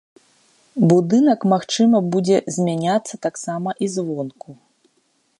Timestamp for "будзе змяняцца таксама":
2.15-3.69